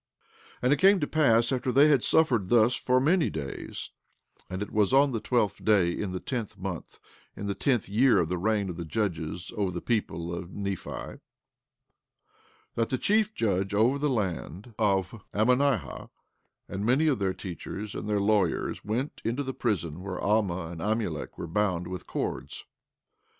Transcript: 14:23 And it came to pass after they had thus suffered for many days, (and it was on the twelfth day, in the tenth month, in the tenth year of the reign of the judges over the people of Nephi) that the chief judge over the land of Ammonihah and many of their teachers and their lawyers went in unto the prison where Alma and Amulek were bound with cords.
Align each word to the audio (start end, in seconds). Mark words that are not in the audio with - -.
14:23 0.53 0.57
And 0.63 0.73
it 0.73 0.79
came 0.79 0.99
to 0.99 1.05
pass 1.05 1.51
after 1.51 1.71
they 1.71 1.87
had 1.87 1.99
thus 1.99 2.07
suffered 2.07 2.49
for 2.73 2.99
many 2.99 3.29
days, 3.29 3.91
(and 4.49 4.63
it 4.63 4.71
was 4.71 4.93
on 4.93 5.11
the 5.11 5.19
twelfth 5.19 5.63
day, 5.63 5.91
in 5.91 6.11
the 6.11 6.19
tenth 6.19 6.57
month, 6.57 6.99
in 7.35 7.45
the 7.45 7.53
tenth 7.53 7.87
year 7.87 8.17
of 8.17 8.27
the 8.27 8.39
reign 8.39 8.67
of 8.71 8.77
the 8.77 8.83
judges 8.83 9.53
over 9.55 9.69
the 9.69 9.79
people 9.79 10.33
of 10.33 10.55
Nephi) 10.55 11.19
that 12.73 12.89
the 12.89 12.97
chief 12.97 13.35
judge 13.35 13.75
over 13.75 13.99
the 13.99 14.09
land 14.09 14.73
of 14.79 15.23
Ammonihah 15.35 16.09
and 16.67 16.83
many 16.83 17.05
of 17.05 17.19
their 17.19 17.35
teachers 17.35 17.93
and 17.93 18.09
their 18.09 18.19
lawyers 18.19 18.83
went 18.83 19.21
in 19.23 19.33
unto 19.33 19.43
the 19.43 19.53
prison 19.53 20.01
where 20.01 20.19
Alma 20.19 20.71
and 20.71 20.81
Amulek 20.81 21.37
were 21.37 21.45
bound 21.45 21.85
with 21.85 22.07
cords. 22.07 22.65